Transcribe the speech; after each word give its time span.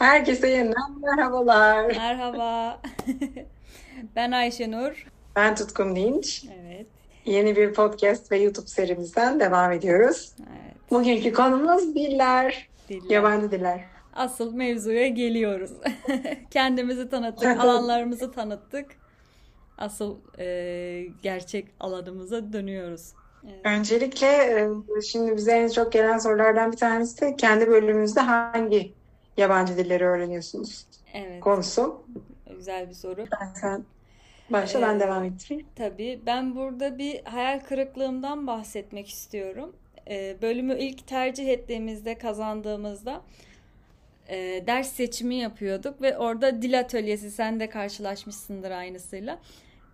Herkese 0.00 0.48
yeniden 0.48 1.00
merhabalar. 1.02 1.96
Merhaba. 1.96 2.80
ben 4.16 4.32
Ayşenur. 4.32 5.06
Ben 5.36 5.54
Tutkun 5.54 5.96
Dinç. 5.96 6.44
Evet. 6.60 6.86
Yeni 7.24 7.56
bir 7.56 7.74
podcast 7.74 8.32
ve 8.32 8.38
YouTube 8.38 8.66
serimizden 8.66 9.40
devam 9.40 9.72
ediyoruz. 9.72 10.32
Evet. 10.38 10.90
Bugünkü 10.90 11.32
konumuz 11.32 11.94
diller. 11.94 12.68
Diller. 12.88 13.10
Yabancı 13.10 13.50
diller. 13.50 13.80
Asıl 14.14 14.54
mevzuya 14.54 15.08
geliyoruz. 15.08 15.70
Kendimizi 16.50 17.08
tanıttık, 17.08 17.60
alanlarımızı 17.60 18.32
tanıttık. 18.32 18.86
Asıl 19.78 20.16
e, 20.38 21.06
gerçek 21.22 21.68
alanımıza 21.80 22.52
dönüyoruz. 22.52 23.12
Evet. 23.44 23.60
Öncelikle 23.64 24.26
e, 24.26 24.68
şimdi 25.02 25.36
bize 25.36 25.52
en 25.52 25.68
çok 25.68 25.92
gelen 25.92 26.18
sorulardan 26.18 26.72
bir 26.72 26.76
tanesi 26.76 27.20
de 27.20 27.36
kendi 27.36 27.68
bölümümüzde 27.68 28.20
hangi 28.20 28.99
yabancı 29.36 29.76
dilleri 29.78 30.04
öğreniyorsunuz 30.04 30.86
Evet. 31.14 31.40
konusu. 31.40 32.04
Güzel 32.56 32.88
bir 32.88 32.94
soru. 32.94 33.26
Ben 33.40 33.52
sen 33.54 33.84
başla 34.50 34.82
ben 34.82 34.96
Ee, 34.96 35.00
devam 35.00 35.24
ettireyim. 35.24 35.66
Tabii 35.76 36.20
ben 36.26 36.56
burada 36.56 36.98
bir 36.98 37.24
hayal 37.24 37.60
kırıklığımdan 37.60 38.46
bahsetmek 38.46 39.08
istiyorum. 39.08 39.76
Ee, 40.08 40.36
bölümü 40.42 40.78
ilk 40.78 41.06
tercih 41.06 41.48
ettiğimizde, 41.48 42.18
kazandığımızda 42.18 43.22
e, 44.28 44.64
ders 44.66 44.92
seçimi 44.92 45.34
yapıyorduk 45.34 46.02
ve 46.02 46.18
orada 46.18 46.62
dil 46.62 46.80
atölyesi, 46.80 47.30
sen 47.30 47.60
de 47.60 47.68
karşılaşmışsındır 47.70 48.70
aynısıyla. 48.70 49.38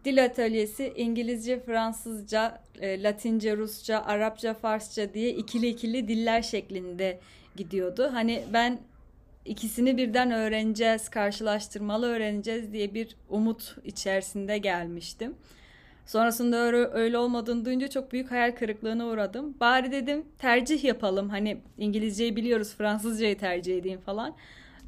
Dil 0.05 0.25
atölyesi 0.25 0.93
İngilizce, 0.97 1.61
Fransızca, 1.61 2.63
e, 2.81 3.03
Latince, 3.03 3.57
Rusça, 3.57 4.03
Arapça, 4.07 4.55
Farsça 4.55 5.15
diye 5.15 5.31
ikili 5.31 5.69
ikili 5.69 6.09
diller 6.09 6.43
şeklinde 6.43 7.19
gidiyordu. 7.57 8.11
Hani 8.13 8.45
ben 8.53 8.79
ikisini 9.47 9.97
birden 9.97 10.31
öğreneceğiz, 10.31 11.09
karşılaştırmalı 11.09 12.07
öğreneceğiz 12.07 12.73
diye 12.73 12.95
bir 12.95 13.17
umut 13.29 13.77
içerisinde 13.85 14.59
gelmiştim. 14.59 15.35
Sonrasında 16.07 16.57
öyle, 16.93 17.19
olmadığını 17.19 17.65
duyunca 17.65 17.89
çok 17.89 18.13
büyük 18.13 18.31
hayal 18.31 18.53
kırıklığına 18.53 19.07
uğradım. 19.07 19.57
Bari 19.61 19.93
dedim 19.93 20.25
tercih 20.39 20.85
yapalım. 20.85 21.29
Hani 21.29 21.59
İngilizceyi 21.79 22.37
biliyoruz, 22.37 22.75
Fransızcayı 22.75 23.39
tercih 23.39 23.79
edeyim 23.79 24.01
falan. 24.01 24.37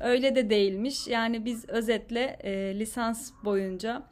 Öyle 0.01 0.35
de 0.35 0.51
değilmiş. 0.51 1.07
Yani 1.09 1.45
biz 1.45 1.69
özetle 1.69 2.39
e, 2.41 2.79
lisans 2.79 3.33
boyunca 3.45 4.03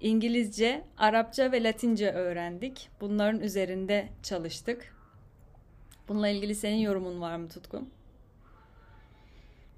İngilizce, 0.00 0.84
Arapça 0.98 1.52
ve 1.52 1.62
Latince 1.62 2.10
öğrendik. 2.10 2.88
Bunların 3.00 3.40
üzerinde 3.40 4.08
çalıştık. 4.22 4.94
Bununla 6.08 6.28
ilgili 6.28 6.54
senin 6.54 6.78
yorumun 6.78 7.20
var 7.20 7.36
mı 7.36 7.48
Tutkun? 7.48 7.88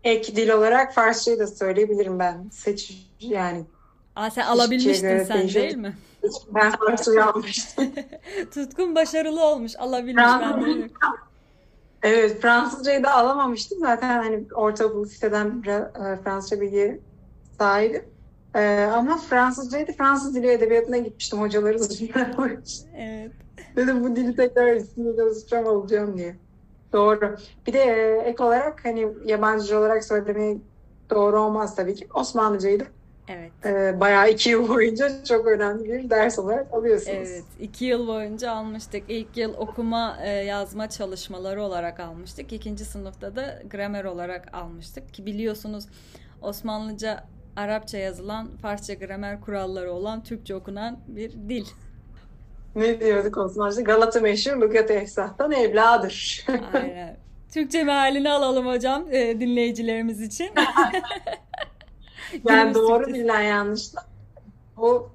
Ek 0.05 0.37
dil 0.37 0.49
olarak 0.49 0.95
Farsçayı 0.95 1.39
da 1.39 1.47
söyleyebilirim 1.47 2.19
ben. 2.19 2.49
Seç 2.53 3.09
yani 3.21 3.65
Aa, 4.17 4.31
sen 4.31 4.47
alabilmiştin 4.47 5.25
sen 5.25 5.39
değişiyor. 5.39 5.65
değil 5.65 5.77
mi? 5.77 5.97
Ben 6.55 6.71
Farsçayı 6.71 7.25
almıştım. 7.25 7.93
Tutkun 8.55 8.95
başarılı 8.95 9.45
olmuş. 9.45 9.73
Alabilmiş 9.79 10.25
ben 10.41 10.65
de. 10.67 10.71
yok. 10.71 10.91
Evet, 12.03 12.41
Fransızcayı 12.43 13.03
da 13.03 13.15
alamamıştım. 13.15 13.79
Zaten 13.79 14.23
hani 14.23 14.45
ortaokul 14.55 15.07
siteden 15.07 15.63
biraz, 15.63 15.83
e, 15.83 16.19
Fransızca 16.25 16.61
bilgi 16.61 17.01
sahibim. 17.59 18.03
E, 18.55 18.89
ama 18.95 19.17
Fransızcayı 19.17 19.89
da 19.89 19.93
Fransız 19.93 20.35
dili 20.35 20.51
edebiyatına 20.51 20.99
gitmiştim 20.99 21.41
hocaları 21.41 21.79
zorlamış. 21.79 22.73
Evet. 22.97 23.33
Dedim 23.77 24.05
bu 24.05 24.17
dili 24.17 24.37
tekrar 24.37 24.77
üstünde 24.77 25.17
çalışacağım 25.17 25.67
olacağım 25.67 26.19
diye. 26.19 26.37
Doğru. 26.93 27.37
Bir 27.67 27.73
de 27.73 27.79
e, 27.79 28.23
ek 28.29 28.43
olarak 28.43 28.85
hani 28.85 29.09
yabancı 29.25 29.79
olarak 29.79 30.05
söylemeyi 30.05 30.61
doğru 31.11 31.41
olmaz 31.41 31.77
tabii 31.77 31.95
ki. 31.95 32.09
Osmanlıcayı 32.15 32.81
da 32.81 32.85
Evet. 33.29 33.53
e, 33.65 34.01
bayağı 34.01 34.31
iki 34.31 34.51
yıl 34.51 34.69
boyunca 34.69 35.25
çok 35.25 35.47
önemli 35.47 35.85
bir 35.85 36.11
ders 36.11 36.39
olarak 36.39 36.75
alıyorsunuz. 36.75 37.17
Evet. 37.17 37.45
iki 37.61 37.85
yıl 37.85 38.07
boyunca 38.07 38.51
almıştık. 38.53 39.03
İlk 39.09 39.37
yıl 39.37 39.55
okuma 39.55 40.19
e, 40.23 40.29
yazma 40.31 40.89
çalışmaları 40.89 41.63
olarak 41.63 42.01
almıştık. 42.01 42.53
İkinci 42.53 42.85
sınıfta 42.85 43.37
da 43.37 43.63
gramer 43.71 44.05
olarak 44.05 44.55
almıştık. 44.55 45.15
Ki 45.15 45.27
biliyorsunuz 45.27 45.85
Osmanlıca 46.43 47.25
Arapça 47.57 47.99
yazılan, 47.99 48.49
Farsça 48.63 48.95
gramer 48.95 49.41
kuralları 49.41 49.93
olan, 49.93 50.23
Türkçe 50.23 50.55
okunan 50.55 50.99
bir 51.09 51.33
dil. 51.33 51.67
Ne 52.77 53.01
diyorduk 53.01 53.37
Osmanlıca? 53.37 53.83
Galata 53.83 54.21
meşhur, 54.21 54.61
lügat-ı 54.61 54.93
efsahtan 54.93 55.53
evladır. 55.53 56.47
Aynen. 56.75 57.17
Türkçe 57.53 57.85
mealini 57.85 58.31
alalım 58.31 58.67
hocam 58.67 59.05
e, 59.11 59.41
dinleyicilerimiz 59.41 60.21
için. 60.21 60.51
Yani 62.49 62.75
doğru 62.75 63.07
bilinen 63.07 63.41
yanlışla 63.41 64.05
o 64.77 65.09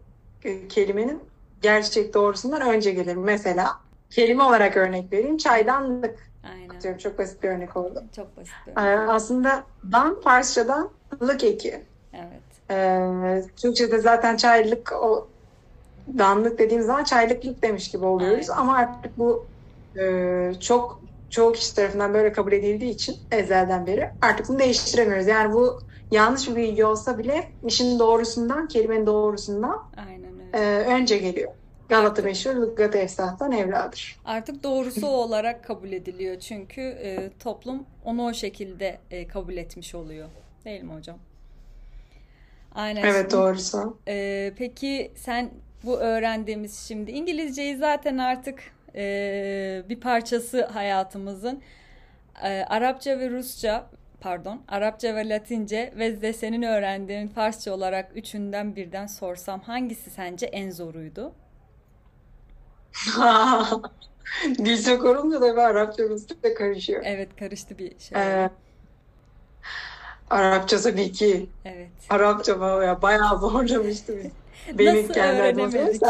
kelimenin 0.69 1.23
gerçek 1.61 2.13
doğrusundan 2.13 2.61
önce 2.61 2.91
gelir. 2.91 3.15
Mesela 3.15 3.71
kelime 4.09 4.43
olarak 4.43 4.77
örnek 4.77 5.13
vereyim. 5.13 5.37
Çaydanlık 5.37 6.29
Aynen. 6.43 6.81
diyorum. 6.81 6.97
Çok 6.97 7.19
basit 7.19 7.43
bir 7.43 7.49
örnek 7.49 7.77
oldu. 7.77 8.03
Çok 8.15 8.37
basit. 8.37 8.53
bir 8.67 8.71
Ee, 8.71 8.99
aslında 8.99 9.63
dan 9.91 10.21
Farsçadan 10.21 10.89
lık 11.21 11.43
eki. 11.43 11.81
Evet. 12.13 12.71
Ee, 12.71 13.43
Türkçe'de 13.55 13.99
zaten 13.99 14.37
çaylık 14.37 14.93
o 15.01 15.27
danlık 16.17 16.59
dediğimiz 16.59 16.87
zaman 16.87 17.03
çaylıklık 17.03 17.61
demiş 17.61 17.91
gibi 17.91 18.05
oluyoruz. 18.05 18.49
Aynen. 18.49 18.61
Ama 18.61 18.77
artık 18.77 19.17
bu 19.17 19.45
e, 19.99 20.51
çok 20.59 21.01
çoğu 21.29 21.53
kişi 21.53 21.75
tarafından 21.75 22.13
böyle 22.13 22.31
kabul 22.31 22.51
edildiği 22.51 22.91
için 22.91 23.15
ezelden 23.31 23.87
beri 23.87 24.09
artık 24.21 24.49
bunu 24.49 24.59
değiştiremiyoruz. 24.59 25.27
Yani 25.27 25.53
bu 25.53 25.79
yanlış 26.11 26.49
bir 26.49 26.55
bilgi 26.55 26.85
olsa 26.85 27.17
bile 27.17 27.51
işin 27.65 27.99
doğrusundan, 27.99 28.67
kelimenin 28.67 29.05
doğrusundan 29.05 29.83
Aynen 30.07 30.31
öyle. 30.39 30.57
e, 30.57 30.85
önce 30.85 31.17
geliyor. 31.17 31.51
Galata 31.89 32.21
meşhur, 32.21 32.55
lügat-ı 32.55 32.97
efsahtan 32.97 33.51
evladır. 33.51 34.19
Artık 34.25 34.63
doğrusu 34.63 35.07
olarak 35.07 35.63
kabul 35.63 35.91
ediliyor. 35.91 36.39
Çünkü 36.39 36.81
e, 36.81 37.29
toplum 37.39 37.85
onu 38.05 38.25
o 38.25 38.33
şekilde 38.33 38.99
e, 39.11 39.27
kabul 39.27 39.57
etmiş 39.57 39.95
oluyor. 39.95 40.27
Değil 40.65 40.83
mi 40.83 40.93
hocam? 40.93 41.17
Aynen. 42.75 43.03
Evet 43.03 43.31
Şimdi, 43.31 43.33
doğrusu. 43.33 43.97
e, 44.07 44.53
peki 44.57 45.11
sen 45.15 45.49
bu 45.87 45.99
öğrendiğimiz 45.99 46.79
şimdi 46.87 47.11
İngilizceyi 47.11 47.77
zaten 47.77 48.17
artık 48.17 48.63
e, 48.95 49.83
bir 49.89 49.99
parçası 49.99 50.65
hayatımızın. 50.65 51.61
E, 52.43 52.63
Arapça 52.63 53.19
ve 53.19 53.29
Rusça 53.29 53.89
pardon 54.21 54.61
Arapça 54.67 55.15
ve 55.15 55.29
Latince 55.29 55.93
ve 55.97 56.21
de 56.21 56.33
senin 56.33 56.61
öğrendiğin 56.61 57.27
Farsça 57.27 57.73
olarak 57.73 58.11
üçünden 58.15 58.75
birden 58.75 59.07
sorsam 59.07 59.59
hangisi 59.59 60.09
sence 60.09 60.45
en 60.45 60.71
zoruydu? 60.71 61.33
Dil 64.57 64.83
çok 64.83 65.05
olunca 65.05 65.41
da 65.41 65.63
Arapça 65.63 66.03
Rusça 66.03 66.35
karışıyor. 66.57 67.01
Evet 67.05 67.29
karıştı 67.39 67.77
bir 67.77 67.99
şey. 67.99 68.21
Ee, 68.21 68.49
Arapça 70.29 70.81
tabii 70.81 71.11
ki. 71.11 71.49
Evet. 71.65 71.89
Arapça 72.09 72.59
bayağı, 72.59 73.01
bayağı 73.01 73.39
zorlamıştı 73.39 74.17
bizi. 74.17 74.31
Benim 74.73 74.95
Nasıl 75.03 75.13
kendi 75.13 75.41
öğrenemedik? 75.41 76.01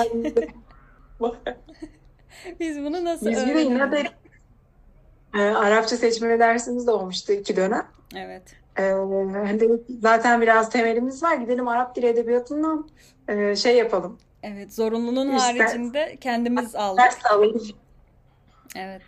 Biz 2.60 2.78
bunu 2.80 3.06
nasıl 3.06 3.26
Biz 3.30 3.38
de 3.38 3.42
yine 3.42 3.54
öğrenemedik? 3.54 4.06
de 5.34 5.40
e, 5.40 5.42
Arapça 5.42 5.98
seçmeli 5.98 6.40
dersimiz 6.40 6.88
de 6.88 6.92
olmuştu 6.92 7.34
iki 7.34 7.56
dönem. 7.56 7.86
Evet. 8.16 8.56
E, 8.80 8.82
hani 9.34 9.60
de 9.60 9.68
zaten 10.02 10.42
biraz 10.42 10.70
temelimiz 10.70 11.24
var. 11.24 11.36
Gidelim 11.36 11.68
Arap 11.68 11.96
Dili 11.96 12.06
Edebiyatı'ndan 12.08 12.90
e, 13.28 13.56
şey 13.56 13.78
yapalım. 13.78 14.18
Evet. 14.44 14.74
Zorunluluğun 14.74 15.36
İşte- 15.36 15.60
haricinde 15.60 16.18
kendimiz 16.22 16.76
aldık. 16.76 17.04
Ders 17.04 17.26
alalım. 17.32 17.62
Evet. 18.76 19.02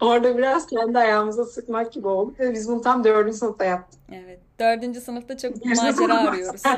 Orada 0.00 0.38
biraz 0.38 0.66
kendi 0.66 0.98
ayağımıza 0.98 1.44
sıkmak 1.44 1.92
gibi 1.92 2.08
oldu. 2.08 2.34
Biz 2.38 2.68
bunu 2.68 2.80
tam 2.80 3.04
dördüncü 3.04 3.36
sınıfta 3.38 3.64
yaptık. 3.64 4.00
Evet. 4.12 4.40
Dördüncü 4.60 5.00
sınıfta 5.00 5.36
çok 5.36 5.64
macera 5.64 6.28
arıyoruz. 6.28 6.62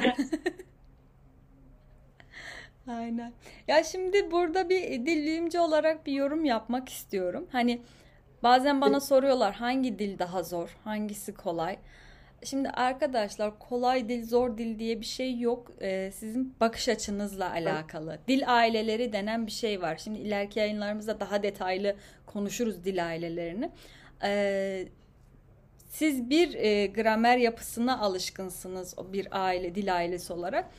Aynen. 2.89 3.33
Ya 3.69 3.85
şimdi 3.85 4.31
burada 4.31 4.69
bir 4.69 4.83
dillimci 5.07 5.61
olarak 5.61 6.07
bir 6.07 6.13
yorum 6.13 6.45
yapmak 6.45 6.89
istiyorum. 6.89 7.49
Hani 7.53 7.83
bazen 8.43 8.81
bana 8.81 9.01
soruyorlar 9.01 9.55
hangi 9.55 9.99
dil 9.99 10.19
daha 10.19 10.43
zor, 10.43 10.77
hangisi 10.85 11.35
kolay? 11.35 11.79
Şimdi 12.45 12.69
arkadaşlar 12.69 13.59
kolay 13.59 14.09
dil, 14.09 14.27
zor 14.27 14.59
dil 14.59 14.79
diye 14.79 15.01
bir 15.01 15.07
şey 15.07 15.39
yok. 15.41 15.71
Ee, 15.81 16.11
sizin 16.15 16.55
bakış 16.61 16.89
açınızla 16.89 17.51
alakalı. 17.51 18.19
Dil 18.29 18.43
aileleri 18.47 19.13
denen 19.13 19.47
bir 19.47 19.53
şey 19.53 19.83
var. 19.83 19.97
Şimdi 19.97 20.19
ileriki 20.19 20.59
yayınlarımızda 20.59 21.21
daha 21.21 21.43
detaylı 21.43 21.97
konuşuruz 22.27 22.85
dil 22.85 23.07
ailelerini. 23.07 23.71
Ee, 24.23 24.89
siz 25.89 26.31
bir 26.31 26.55
e, 26.55 26.87
gramer 26.87 27.37
yapısına 27.37 28.01
alışkınsınız 28.01 28.95
o 28.99 29.13
bir 29.13 29.29
aile, 29.31 29.75
dil 29.75 29.97
ailesi 29.97 30.33
olarak. 30.33 30.71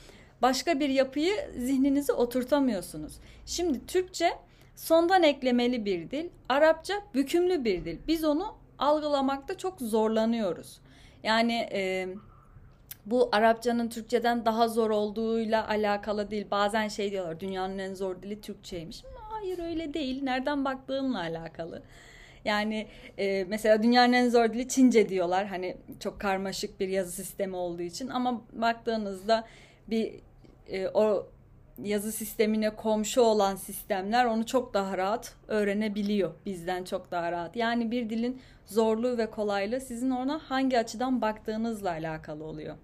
Başka 0.41 0.79
bir 0.79 0.89
yapıyı 0.89 1.33
zihninize 1.57 2.13
oturtamıyorsunuz. 2.13 3.13
Şimdi 3.45 3.85
Türkçe 3.85 4.29
sondan 4.75 5.23
eklemeli 5.23 5.85
bir 5.85 6.11
dil, 6.11 6.29
Arapça 6.49 6.93
bükümlü 7.13 7.65
bir 7.65 7.85
dil. 7.85 7.97
Biz 8.07 8.23
onu 8.23 8.55
algılamakta 8.79 9.57
çok 9.57 9.79
zorlanıyoruz. 9.79 10.79
Yani 11.23 11.69
e, 11.71 12.07
bu 13.05 13.29
Arapçanın 13.31 13.89
Türkçeden 13.89 14.45
daha 14.45 14.67
zor 14.67 14.89
olduğuyla 14.89 15.67
alakalı 15.67 16.31
değil. 16.31 16.47
Bazen 16.51 16.87
şey 16.87 17.11
diyorlar 17.11 17.39
dünyanın 17.39 17.77
en 17.77 17.93
zor 17.93 18.21
dili 18.21 18.41
Türkçeymiş. 18.41 19.03
Hayır 19.29 19.59
öyle 19.59 19.93
değil. 19.93 20.23
Nereden 20.23 20.65
baktığınla 20.65 21.19
alakalı. 21.19 21.83
Yani 22.45 22.87
e, 23.17 23.43
mesela 23.43 23.83
dünyanın 23.83 24.13
en 24.13 24.29
zor 24.29 24.53
dili 24.53 24.67
Çince 24.67 25.09
diyorlar. 25.09 25.47
Hani 25.47 25.77
çok 25.99 26.19
karmaşık 26.19 26.79
bir 26.79 26.87
yazı 26.87 27.11
sistemi 27.11 27.55
olduğu 27.55 27.81
için 27.81 28.07
ama 28.07 28.41
baktığınızda 28.53 29.47
bir 29.87 30.19
e, 30.69 30.87
o 30.87 31.27
yazı 31.83 32.11
sistemine 32.11 32.75
komşu 32.75 33.21
olan 33.21 33.55
sistemler 33.55 34.25
onu 34.25 34.45
çok 34.45 34.73
daha 34.73 34.97
rahat 34.97 35.33
öğrenebiliyor 35.47 36.31
bizden 36.45 36.83
çok 36.83 37.11
daha 37.11 37.31
rahat. 37.31 37.55
Yani 37.55 37.91
bir 37.91 38.09
dilin 38.09 38.41
zorluğu 38.65 39.17
ve 39.17 39.29
kolaylığı 39.29 39.81
sizin 39.81 40.09
ona 40.09 40.39
hangi 40.47 40.79
açıdan 40.79 41.21
baktığınızla 41.21 41.89
alakalı 41.89 42.43
oluyor. 42.43 42.75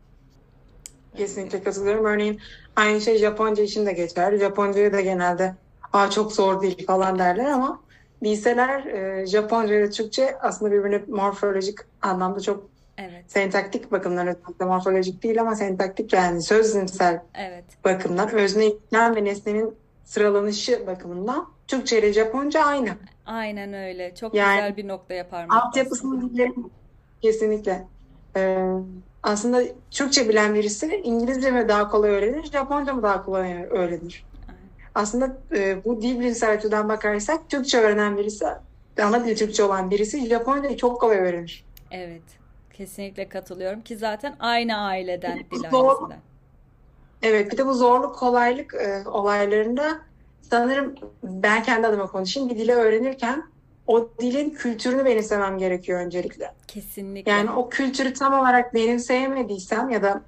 Kesinlikle 1.18 1.64
katılıyorum. 1.64 2.06
Örneğin 2.06 2.40
aynı 2.76 3.02
şey 3.02 3.18
Japonca 3.18 3.64
için 3.64 3.86
de 3.86 3.94
geçer. 3.94 4.38
Japonca'ya 4.38 4.94
da 4.94 5.02
genelde 5.02 5.56
Aa, 5.94 6.10
çok 6.10 6.32
zor 6.34 6.62
değil 6.62 6.86
falan 6.88 7.20
derler 7.20 7.46
ama 7.46 7.84
bilseler 8.24 8.86
e, 8.86 9.26
Japonca 9.26 9.76
ile 9.76 9.90
Türkçe 9.90 10.38
aslında 10.42 10.72
birbirine 10.72 11.04
morfolojik 11.08 11.80
anlamda 12.02 12.40
çok 12.40 12.70
Evet. 12.98 13.32
sentaktik 13.32 13.92
bakımdan 13.92 14.28
özellikle 14.28 14.66
morfolojik 14.66 15.24
değil 15.24 15.42
ama 15.42 15.56
sentaktik 15.56 16.14
yani 16.14 16.42
sözlümsel 16.42 17.20
Evet. 17.36 17.64
bakımdan 17.86 18.32
özne 18.34 18.66
yüklem 18.66 19.16
ve 19.16 19.24
nesnenin 19.26 19.76
sıralanışı 20.04 20.88
bakımından 20.88 21.54
Türkçe 21.68 22.00
ile 22.00 22.14
Japonca 22.14 22.64
aynı. 22.64 22.90
Aynen 23.26 23.74
öyle. 23.74 24.16
Çok 24.16 24.34
Yani 24.36 24.56
güzel 24.56 24.78
bir 24.78 24.88
noktaya 24.88 25.30
parmak 25.30 25.50
bastın. 25.58 25.68
altyapısını 25.68 26.22
dillerin 26.30 26.72
kesinlikle. 27.22 27.88
Ee, 28.38 28.58
aslında 29.24 29.64
Türkçe 29.92 30.30
bilen 30.30 30.56
birisi 30.56 31.02
İngilizce 31.04 31.52
mi 31.52 31.68
daha 31.70 31.90
kolay 31.90 32.10
öğrenir, 32.12 32.44
Japonca 32.44 32.94
mı 32.94 33.04
daha 33.04 33.26
kolay 33.26 33.64
öğrenir? 33.70 34.26
Aynen. 34.48 34.62
Aslında 34.96 35.38
e, 35.56 35.86
bu 35.86 36.02
dil 36.02 36.20
bilimsel 36.20 36.52
açıdan 36.54 36.90
bakarsak 36.90 37.50
Türkçe 37.50 37.78
öğrenen 37.80 38.18
birisi, 38.18 38.46
ana 39.02 39.26
dili 39.26 39.36
Türkçe 39.36 39.64
olan 39.64 39.92
birisi 39.92 40.28
Japoncayı 40.28 40.78
çok 40.78 41.02
kolay 41.02 41.18
öğrenir. 41.18 41.66
Evet. 41.92 42.24
Kesinlikle 42.74 43.30
katılıyorum 43.30 43.82
ki 43.82 43.98
zaten 43.98 44.36
aynı 44.40 44.78
aileden, 44.78 45.40
dil 45.52 45.70
zor, 45.72 46.10
evet 47.22 47.52
bir 47.52 47.58
de 47.58 47.66
bu 47.66 47.74
zorluk 47.74 48.16
kolaylık 48.16 48.74
e, 48.74 49.10
olaylarında 49.10 50.00
sanırım 50.42 50.96
ben 51.24 51.64
kendi 51.64 51.88
adıma 51.88 52.08
konuşayım 52.08 52.50
bir 52.50 52.58
dili 52.58 52.74
öğrenirken 52.74 53.44
o 53.88 54.10
dilin 54.20 54.50
kültürünü 54.50 55.06
benimsemem 55.06 55.58
gerekiyor 55.58 56.00
öncelikle. 56.00 56.52
Kesinlikle. 56.68 57.32
Yani 57.32 57.52
o 57.52 57.70
kültürü 57.70 58.14
tam 58.14 58.34
olarak 58.34 58.74
benimseyemediysem 58.74 59.90
ya 59.90 60.04
da 60.04 60.22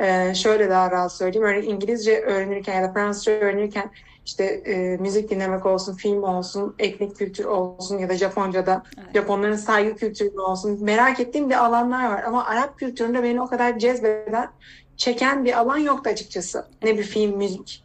e, 0.00 0.34
şöyle 0.34 0.70
daha 0.70 0.90
rahat 0.90 1.12
söyleyeyim. 1.12 1.46
Örneğin 1.46 1.70
İngilizce 1.70 2.20
öğrenirken 2.20 2.74
ya 2.74 2.88
da 2.88 2.92
Fransızca 2.92 3.32
öğrenirken 3.32 3.90
işte 4.24 4.44
e, 4.44 4.96
müzik 4.96 5.30
dinlemek 5.30 5.66
olsun, 5.66 5.94
film 5.94 6.22
olsun, 6.22 6.74
etnik 6.78 7.16
kültür 7.16 7.44
olsun 7.44 7.98
ya 7.98 8.08
da 8.08 8.14
Japonca'da 8.14 8.82
Evet. 8.98 9.14
Japonların 9.14 9.56
saygı 9.56 9.96
kültürü 9.96 10.38
olsun. 10.38 10.84
Merak 10.84 11.20
ettiğim 11.20 11.50
bir 11.50 11.64
alanlar 11.64 12.10
var 12.10 12.22
ama 12.22 12.44
Arap 12.46 12.78
kültüründe 12.78 13.22
beni 13.22 13.40
o 13.40 13.46
kadar 13.46 13.78
cezbeden, 13.78 14.50
çeken 14.96 15.44
bir 15.44 15.58
alan 15.58 15.78
yoktu 15.78 16.10
açıkçası. 16.10 16.66
Ne 16.82 16.98
bir 16.98 17.02
film, 17.02 17.36
müzik, 17.36 17.84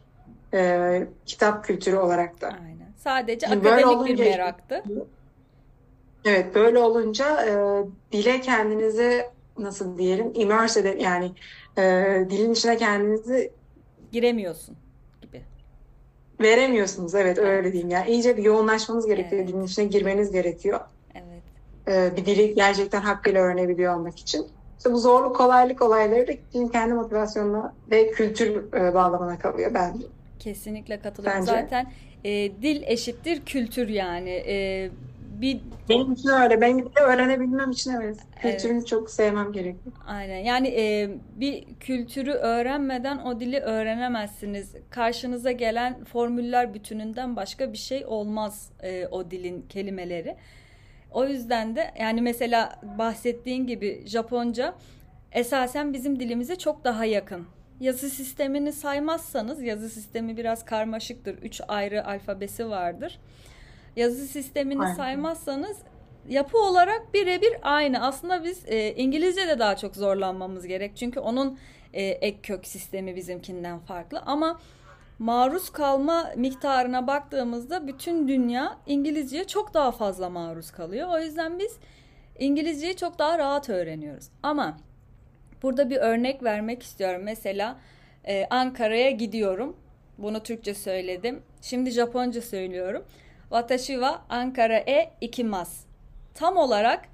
e, 0.54 1.06
kitap 1.26 1.64
kültürü 1.64 1.96
olarak 1.96 2.40
da. 2.40 2.46
Aynen. 2.46 2.92
Sadece 2.96 3.46
böyle 3.64 3.86
akademik 3.86 4.06
bir 4.06 4.12
olunca 4.12 4.24
meraktı. 4.24 4.84
Evet, 6.24 6.54
böyle 6.54 6.78
olunca 6.78 7.46
e, 7.46 7.52
dile 8.12 8.40
kendinizi 8.40 9.26
nasıl 9.58 9.98
diyelim 9.98 10.32
immerse 10.34 10.80
edip 10.80 11.00
yani 11.00 11.32
e, 11.78 11.82
dilin 12.30 12.52
içine 12.52 12.76
kendinizi 12.76 13.52
Giremiyorsun. 14.12 14.76
Veremiyorsunuz. 16.40 17.14
Evet, 17.14 17.38
öyle 17.38 17.72
diyeyim. 17.72 17.90
Yani 17.90 18.10
iyice 18.10 18.36
bir 18.36 18.42
yoğunlaşmanız 18.42 19.06
gerekiyor. 19.06 19.42
Evet. 19.42 19.48
Dilin 19.48 19.64
içine 19.64 19.84
girmeniz 19.84 20.32
gerekiyor. 20.32 20.80
Evet. 21.14 21.42
E, 21.88 22.16
bir 22.16 22.26
dili 22.26 22.54
gerçekten 22.54 23.00
hakkıyla 23.00 23.42
öğrenebiliyor 23.42 23.96
olmak 23.96 24.18
için. 24.18 24.46
İşte 24.78 24.92
bu 24.92 24.98
zorluk, 24.98 25.36
kolaylık 25.36 25.82
olayları 25.82 26.28
da 26.28 26.32
kişinin 26.32 26.68
kendi 26.68 26.94
motivasyonuna 26.94 27.74
ve 27.90 28.10
kültür 28.10 28.72
e, 28.74 28.94
bağlamına 28.94 29.38
kalıyor 29.38 29.70
bence. 29.74 30.06
Kesinlikle 30.38 31.00
katılıyorum. 31.00 31.40
Bence. 31.40 31.52
Zaten 31.52 31.92
e, 32.24 32.30
dil 32.62 32.82
eşittir 32.86 33.44
kültür 33.44 33.88
yani. 33.88 34.30
E, 34.30 34.90
bir 35.40 35.60
Benim 35.88 36.12
için 36.12 36.28
öyle. 36.28 36.60
Ben 36.60 36.78
de 36.78 37.00
öğrenebilmem 37.00 37.70
için 37.70 37.90
evet. 37.90 38.16
evet. 38.42 38.42
Kültürünü 38.42 38.86
çok 38.86 39.10
sevmem 39.10 39.52
gerekiyor. 39.52 39.94
Aynen. 40.06 40.38
Yani 40.38 40.68
e, 40.68 41.10
bir 41.36 41.64
kültürü 41.80 42.32
öğrenmeden 42.32 43.18
o 43.18 43.40
dili 43.40 43.60
öğrenemezsiniz. 43.60 44.74
Karşınıza 44.90 45.52
gelen 45.52 46.04
formüller 46.04 46.74
bütününden 46.74 47.36
başka 47.36 47.72
bir 47.72 47.78
şey 47.78 48.04
olmaz 48.06 48.70
e, 48.82 49.06
o 49.06 49.30
dilin 49.30 49.62
kelimeleri. 49.68 50.36
O 51.12 51.26
yüzden 51.26 51.76
de 51.76 51.90
yani 52.00 52.22
mesela 52.22 52.80
bahsettiğin 52.98 53.66
gibi 53.66 54.02
Japonca 54.06 54.74
esasen 55.32 55.92
bizim 55.92 56.20
dilimize 56.20 56.56
çok 56.56 56.84
daha 56.84 57.04
yakın. 57.04 57.46
Yazı 57.80 58.10
sistemini 58.10 58.72
saymazsanız 58.72 59.62
yazı 59.62 59.88
sistemi 59.88 60.36
biraz 60.36 60.64
karmaşıktır. 60.64 61.38
Üç 61.42 61.60
ayrı 61.68 62.06
alfabesi 62.06 62.70
vardır. 62.70 63.18
Yazı 63.96 64.26
sistemini 64.26 64.82
Aynen. 64.82 64.94
saymazsanız 64.94 65.76
yapı 66.28 66.58
olarak 66.58 67.14
birebir 67.14 67.56
aynı. 67.62 68.06
Aslında 68.06 68.44
biz 68.44 68.62
e, 68.66 68.94
İngilizce'de 68.94 69.58
daha 69.58 69.76
çok 69.76 69.96
zorlanmamız 69.96 70.66
gerek. 70.66 70.96
Çünkü 70.96 71.20
onun 71.20 71.58
e, 71.92 72.02
ek 72.02 72.38
kök 72.42 72.66
sistemi 72.66 73.16
bizimkinden 73.16 73.78
farklı. 73.78 74.20
Ama 74.26 74.60
maruz 75.18 75.70
kalma 75.70 76.32
miktarına 76.36 77.06
baktığımızda 77.06 77.86
bütün 77.86 78.28
dünya 78.28 78.78
İngilizceye 78.86 79.46
çok 79.46 79.74
daha 79.74 79.90
fazla 79.90 80.30
maruz 80.30 80.70
kalıyor. 80.70 81.08
O 81.12 81.18
yüzden 81.18 81.58
biz 81.58 81.76
İngilizceyi 82.38 82.96
çok 82.96 83.18
daha 83.18 83.38
rahat 83.38 83.68
öğreniyoruz. 83.68 84.28
Ama 84.42 84.78
burada 85.62 85.90
bir 85.90 85.96
örnek 85.96 86.42
vermek 86.42 86.82
istiyorum. 86.82 87.22
Mesela 87.24 87.80
e, 88.24 88.46
Ankara'ya 88.50 89.10
gidiyorum. 89.10 89.76
Bunu 90.18 90.42
Türkçe 90.42 90.74
söyledim. 90.74 91.42
Şimdi 91.62 91.90
Japonca 91.90 92.42
söylüyorum. 92.42 93.04
Watashi 93.50 93.92
wa 93.92 94.22
Ankara 94.28 94.78
e 94.86 95.10
ikimasu. 95.20 95.86
Tam 96.34 96.56
olarak 96.56 97.08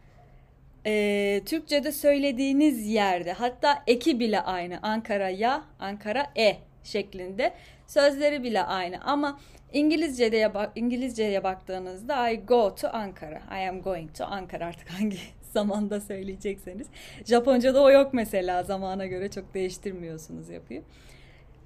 e, 0.86 1.42
Türkçe'de 1.46 1.92
söylediğiniz 1.92 2.86
yerde 2.86 3.32
hatta 3.32 3.82
eki 3.86 4.20
bile 4.20 4.40
aynı. 4.40 4.78
Ankara 4.82 5.28
ya, 5.28 5.64
Ankara 5.80 6.26
e 6.36 6.56
şeklinde. 6.84 7.52
Sözleri 7.86 8.42
bile 8.42 8.62
aynı 8.62 9.00
ama 9.04 9.40
İngilizce'ye 9.72 10.54
bak 10.54 10.72
İngilizce'ye 10.74 11.44
baktığınızda 11.44 12.30
I 12.30 12.46
go 12.46 12.74
to 12.74 12.88
Ankara. 12.92 13.42
I 13.60 13.68
am 13.68 13.82
going 13.82 14.14
to 14.14 14.24
Ankara 14.24 14.66
artık 14.66 14.90
hangi 14.90 15.18
zamanda 15.52 16.00
söyleyecekseniz. 16.00 16.86
Japonca'da 17.24 17.82
o 17.82 17.90
yok 17.90 18.14
mesela 18.14 18.62
zamana 18.62 19.06
göre 19.06 19.30
çok 19.30 19.54
değiştirmiyorsunuz 19.54 20.48
yapıyı. 20.48 20.82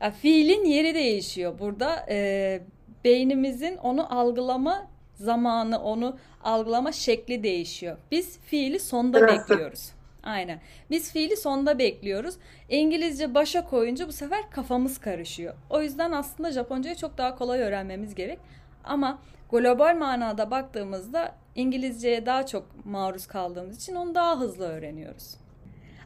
Ya, 0.00 0.10
fiilin 0.10 0.64
yeri 0.64 0.94
değişiyor. 0.94 1.58
Burada 1.58 2.06
e, 2.08 2.60
beynimizin 3.04 3.76
onu 3.76 4.18
algılama 4.18 4.86
zamanı, 5.14 5.82
onu 5.82 6.16
algılama 6.44 6.92
şekli 6.92 7.42
değişiyor. 7.42 7.96
Biz 8.10 8.38
fiili 8.38 8.80
sonda 8.80 9.26
bekliyoruz. 9.28 9.92
Aynen. 10.22 10.60
Biz 10.90 11.12
fiili 11.12 11.36
sonda 11.36 11.78
bekliyoruz. 11.78 12.34
İngilizce 12.68 13.34
başa 13.34 13.64
koyunca 13.64 14.08
bu 14.08 14.12
sefer 14.12 14.50
kafamız 14.50 14.98
karışıyor. 14.98 15.54
O 15.70 15.82
yüzden 15.82 16.12
aslında 16.12 16.52
Japoncayı 16.52 16.96
çok 16.96 17.18
daha 17.18 17.36
kolay 17.36 17.60
öğrenmemiz 17.60 18.14
gerek. 18.14 18.38
Ama 18.84 19.18
global 19.50 19.96
manada 19.96 20.50
baktığımızda 20.50 21.34
İngilizceye 21.54 22.26
daha 22.26 22.46
çok 22.46 22.66
maruz 22.84 23.26
kaldığımız 23.26 23.76
için 23.76 23.94
onu 23.94 24.14
daha 24.14 24.40
hızlı 24.40 24.64
öğreniyoruz. 24.68 25.36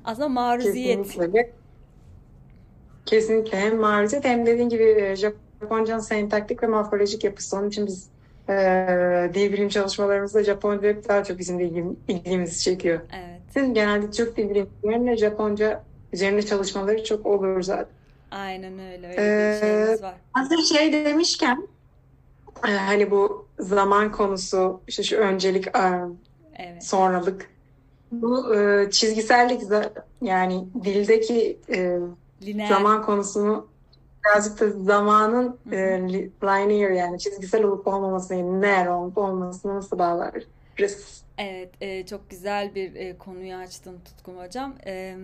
Aslında 0.04 0.28
maruziyet. 0.28 1.06
Kesinlikle. 1.06 1.52
Kesinlikle 3.06 3.60
hem 3.60 3.76
maruziyet 3.76 4.24
hem 4.24 4.46
dediğin 4.46 4.68
gibi 4.68 4.82
e, 4.82 5.16
Japonca'nın 5.64 6.00
sentaktik 6.00 6.62
ve 6.62 6.66
morfolojik 6.66 7.24
yapısı. 7.24 7.56
Onun 7.56 7.68
için 7.68 7.86
biz 7.86 8.08
e, 8.48 8.54
dil 9.34 9.52
bilim 9.52 9.68
çalışmalarımızda 9.68 10.44
Japonca 10.44 10.88
hep 10.88 11.08
daha 11.08 11.24
çok 11.24 11.38
bizim 11.38 11.58
de 11.58 11.64
ilgim, 11.64 11.96
ilgimizi 12.08 12.60
çekiyor. 12.60 13.00
Evet. 13.12 13.40
Sizin 13.52 13.74
genelde 13.74 14.10
Türk 14.10 14.36
dil 14.36 14.50
bilimlerinde 14.50 15.16
Japonca 15.16 15.82
üzerinde 16.12 16.42
çalışmaları 16.42 17.04
çok 17.04 17.26
olur 17.26 17.62
zaten. 17.62 17.86
Aynen 18.30 18.78
öyle. 18.78 19.06
Öyle 19.08 19.16
bir 19.16 19.60
şeyimiz 19.66 20.02
var. 20.02 20.14
Hazır 20.32 20.58
şey 20.58 20.92
demişken 20.92 21.68
e, 22.68 22.70
hani 22.70 23.10
bu 23.10 23.46
zaman 23.58 24.12
konusu 24.12 24.80
işte 24.88 25.02
şu 25.02 25.16
öncelik 25.16 25.66
e, 25.66 25.72
Evet. 26.58 26.84
sonralık 26.84 27.50
bu 28.12 28.54
e, 28.56 28.90
çizgisellik 28.90 29.62
yani 30.22 30.64
dildeki 30.84 31.58
e, 31.68 31.98
Lineer. 32.42 32.68
zaman 32.68 33.02
konusunu 33.02 33.66
birazcık 34.24 34.60
da 34.60 34.70
zamanın 34.70 35.58
e, 35.72 35.76
linear 36.42 36.90
yani 36.90 37.18
çizgisel 37.18 37.64
olup 37.64 37.86
olmamasını, 37.86 38.38
lineer 38.38 38.86
olup 38.86 39.18
olmamasını 39.18 39.74
nasıl 39.74 39.98
bağlar? 39.98 40.34
Evet, 41.38 41.70
e, 41.80 42.06
çok 42.06 42.30
güzel 42.30 42.74
bir 42.74 42.94
e, 42.94 43.18
konuyu 43.18 43.54
açtın 43.54 44.00
Tutkum 44.04 44.38
Hocam. 44.38 44.74
E, 44.86 45.16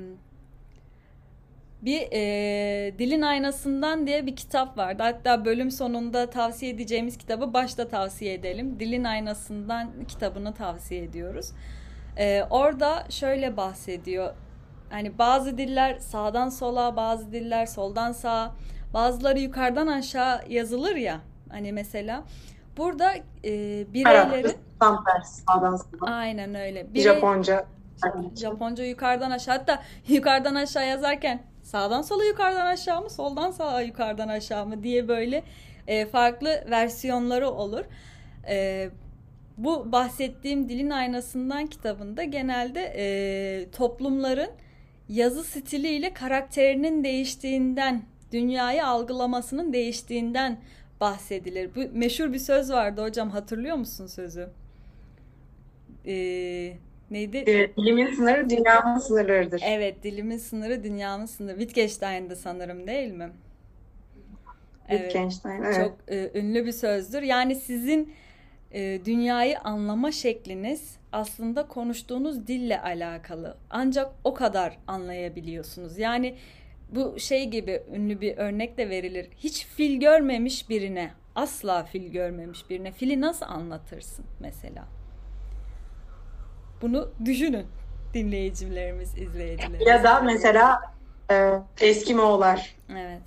bir 1.82 2.08
e, 2.12 2.98
Dilin 2.98 3.22
Aynasından 3.22 4.06
diye 4.06 4.26
bir 4.26 4.36
kitap 4.36 4.78
vardı. 4.78 5.02
Hatta 5.02 5.44
bölüm 5.44 5.70
sonunda 5.70 6.30
tavsiye 6.30 6.72
edeceğimiz 6.72 7.18
kitabı 7.18 7.54
başta 7.54 7.88
tavsiye 7.88 8.34
edelim. 8.34 8.80
Dilin 8.80 9.04
Aynasından 9.04 9.90
kitabını 10.08 10.54
tavsiye 10.54 11.02
ediyoruz. 11.02 11.52
E, 12.16 12.42
orada 12.50 13.06
şöyle 13.10 13.56
bahsediyor. 13.56 14.34
Hani 14.90 15.18
bazı 15.18 15.58
diller 15.58 15.98
sağdan 15.98 16.48
sola, 16.48 16.96
bazı 16.96 17.32
diller 17.32 17.66
soldan 17.66 18.12
sağa, 18.12 18.52
bazıları 18.94 19.38
yukarıdan 19.38 19.86
aşağı 19.86 20.40
yazılır 20.48 20.96
ya. 20.96 21.20
Hani 21.50 21.72
mesela 21.72 22.24
burada 22.76 23.14
e, 23.44 23.52
bireyleri 23.94 24.56
tam 24.80 25.04
tersi 25.04 25.42
sağdan 25.42 25.76
sola. 25.76 26.10
Aynen 26.10 26.54
öyle. 26.54 26.94
Birey, 26.94 27.02
Japonca 27.02 27.66
Japonca 28.36 28.84
yukarıdan 28.84 29.30
aşağı. 29.30 29.56
Hatta 29.56 29.82
yukarıdan 30.08 30.54
aşağı 30.54 30.86
yazarken 30.86 31.42
sağdan 31.62 32.02
sola 32.02 32.24
yukarıdan 32.24 32.66
aşağı 32.66 33.02
mı, 33.02 33.10
soldan 33.10 33.50
sağa 33.50 33.80
yukarıdan 33.80 34.28
aşağı 34.28 34.66
mı 34.66 34.82
diye 34.82 35.08
böyle 35.08 35.42
e, 35.86 36.06
farklı 36.06 36.64
versiyonları 36.70 37.50
olur. 37.50 37.84
E, 38.48 38.88
bu 39.56 39.92
bahsettiğim 39.92 40.68
Dilin 40.68 40.90
Aynasından 40.90 41.66
kitabında 41.66 42.24
genelde 42.24 42.92
e, 42.96 43.70
toplumların 43.70 44.50
yazı 45.08 45.44
stiliyle 45.44 46.12
karakterinin 46.12 47.04
değiştiğinden, 47.04 48.02
dünyayı 48.32 48.86
algılamasının 48.86 49.72
değiştiğinden 49.72 50.58
bahsedilir. 51.00 51.70
Bu 51.74 51.98
meşhur 51.98 52.32
bir 52.32 52.38
söz 52.38 52.70
vardı 52.70 53.02
hocam 53.02 53.30
hatırlıyor 53.30 53.76
musun 53.76 54.06
sözü? 54.06 54.48
Ee, 56.06 56.72
neydi? 57.10 57.36
E, 57.36 57.76
dilimin 57.76 58.14
sınırı 58.14 58.50
dünyanın 58.50 58.98
sınırlarıdır. 58.98 59.62
Evet, 59.64 60.02
dilimin 60.02 60.38
sınırı 60.38 60.84
dünyanın 60.84 61.26
sınırı. 61.26 61.58
Wittgenstein'dı 61.58 62.36
sanırım 62.36 62.86
değil 62.86 63.12
mi? 63.12 63.30
Evet, 64.88 65.00
Wittgenstein, 65.00 65.62
evet. 65.62 65.76
Çok 65.76 65.98
e, 66.08 66.30
ünlü 66.34 66.66
bir 66.66 66.72
sözdür. 66.72 67.22
Yani 67.22 67.54
sizin 67.54 68.12
e, 68.72 69.00
dünyayı 69.04 69.60
anlama 69.60 70.12
şekliniz 70.12 70.96
aslında 71.12 71.68
konuştuğunuz 71.68 72.46
dille 72.46 72.80
alakalı. 72.80 73.56
Ancak 73.70 74.12
o 74.24 74.34
kadar 74.34 74.78
anlayabiliyorsunuz. 74.86 75.98
Yani 75.98 76.34
bu 76.94 77.18
şey 77.18 77.48
gibi 77.48 77.82
ünlü 77.92 78.20
bir 78.20 78.38
örnek 78.38 78.78
de 78.78 78.90
verilir. 78.90 79.28
Hiç 79.36 79.66
fil 79.66 80.00
görmemiş 80.00 80.68
birine, 80.68 81.10
asla 81.34 81.84
fil 81.84 82.12
görmemiş 82.12 82.70
birine 82.70 82.92
fili 82.92 83.20
nasıl 83.20 83.46
anlatırsın 83.46 84.24
mesela? 84.40 84.84
Bunu 86.82 87.10
düşünün 87.24 87.66
dinleyicilerimiz, 88.14 89.18
izleyicilerimiz. 89.18 89.86
Ya 89.86 90.04
da 90.04 90.20
mesela 90.20 90.80
e. 91.30 91.58
Evet. 92.90 93.22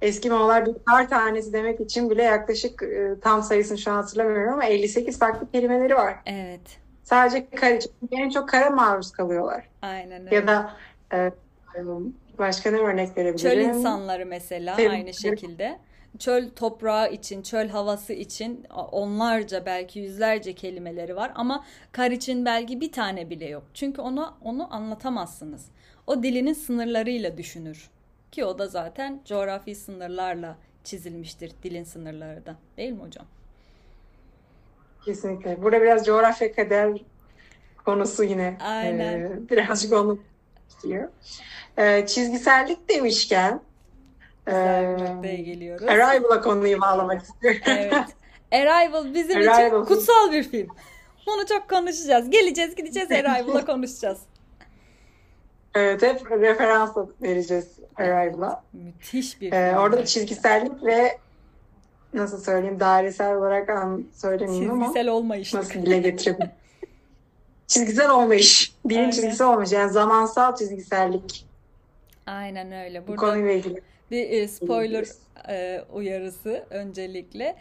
Eskimoğullar 0.00 0.66
bir 0.66 0.74
kar 0.86 1.08
tanesi 1.08 1.52
demek 1.52 1.80
için 1.80 2.10
bile 2.10 2.22
yaklaşık 2.22 2.82
e, 2.82 3.20
tam 3.20 3.42
sayısını 3.42 3.78
şu 3.78 3.90
an 3.90 3.94
hatırlamıyorum 3.94 4.52
ama 4.52 4.64
58 4.64 5.18
farklı 5.18 5.50
kelimeleri 5.50 5.94
var. 5.94 6.16
Evet. 6.26 6.78
Sadece 7.02 7.50
kar 7.50 7.72
için. 7.72 7.92
En 8.12 8.30
çok 8.30 8.48
kara 8.48 8.70
maruz 8.70 9.12
kalıyorlar. 9.12 9.68
Aynen 9.82 10.26
öyle. 10.26 10.34
Ya 10.34 10.46
da 10.46 10.76
e, 11.12 11.32
başka 12.38 12.70
ne 12.70 12.76
örnek 12.76 13.16
verebilirim? 13.16 13.50
Çöl 13.50 13.58
insanları 13.58 14.26
mesela 14.26 14.76
evet. 14.78 14.90
aynı 14.90 15.14
şekilde. 15.14 15.78
Çöl 16.18 16.50
toprağı 16.50 17.12
için, 17.12 17.42
çöl 17.42 17.68
havası 17.68 18.12
için 18.12 18.66
onlarca 18.92 19.66
belki 19.66 19.98
yüzlerce 19.98 20.52
kelimeleri 20.52 21.16
var 21.16 21.32
ama 21.34 21.64
kar 21.92 22.10
için 22.10 22.44
belki 22.44 22.80
bir 22.80 22.92
tane 22.92 23.30
bile 23.30 23.48
yok. 23.48 23.62
Çünkü 23.74 24.00
onu 24.00 24.34
onu 24.42 24.74
anlatamazsınız. 24.74 25.66
O 26.06 26.22
dilinin 26.22 26.52
sınırlarıyla 26.52 27.38
düşünür. 27.38 27.90
Ki 28.32 28.44
o 28.44 28.58
da 28.58 28.66
zaten 28.66 29.20
coğrafi 29.24 29.74
sınırlarla 29.74 30.58
çizilmiştir 30.84 31.52
dilin 31.62 31.84
sınırları 31.84 32.46
da. 32.46 32.56
Değil 32.76 32.92
mi 32.92 33.02
hocam? 33.02 33.26
Kesinlikle. 35.04 35.62
Burada 35.62 35.80
biraz 35.80 36.06
coğrafya 36.06 36.52
kader 36.52 36.98
konusu 37.84 38.24
yine. 38.24 38.56
Aynen. 38.60 39.20
E, 39.20 39.50
birazcık 39.50 39.92
onu 39.92 40.18
istiyor. 40.68 41.08
E, 41.76 42.06
çizgisellik 42.06 42.88
demişken 42.88 43.60
Güzel 44.48 44.96
bir 44.96 45.04
noktaya 45.04 45.36
geliyoruz. 45.36 45.88
Arrival'a 45.88 46.40
konuyu 46.40 46.80
bağlamak 46.80 47.22
istiyorum. 47.22 47.60
Evet. 47.66 47.92
Arrival 48.52 49.14
bizim 49.14 49.36
Arrival. 49.36 49.68
için 49.68 49.84
kutsal 49.84 50.32
bir 50.32 50.42
film. 50.42 50.68
Bunu 51.26 51.46
çok 51.46 51.68
konuşacağız. 51.70 52.30
Geleceğiz 52.30 52.74
gideceğiz 52.74 53.10
Arrival'a 53.12 53.64
konuşacağız. 53.64 54.18
Evet 55.74 56.02
hep 56.02 56.30
referans 56.30 56.90
vereceğiz 57.22 57.68
Arrival'a. 57.96 58.62
Müthiş 58.72 59.40
bir 59.40 59.52
ee, 59.52 59.78
Orada 59.78 60.04
çizgisellik 60.04 60.84
ve 60.84 61.18
nasıl 62.12 62.40
söyleyeyim 62.40 62.80
dairesel 62.80 63.36
olarak 63.36 63.68
an 63.68 64.04
söylemeyeyim 64.14 64.70
ama 64.70 64.84
çizgisel 64.84 65.08
olmayış. 65.08 65.54
Nasıl 65.54 65.74
dile 65.74 65.98
getirebilirim? 65.98 66.50
çizgisel 67.68 68.10
olmayış. 68.10 68.72
Dilin 68.88 68.98
Aynen. 68.98 69.10
çizgisel 69.10 69.46
olmayış. 69.46 69.72
Yani 69.72 69.92
zamansal 69.92 70.56
çizgisellik. 70.56 71.46
Aynen 72.26 72.72
öyle. 72.72 73.06
Burada... 73.06 73.22
Bu 73.22 73.26
konuyla 73.26 73.52
ilgili 73.52 73.82
bir 74.10 74.30
e, 74.30 74.48
spoiler 74.48 75.06
e, 75.48 75.84
uyarısı 75.92 76.64
öncelikle. 76.70 77.56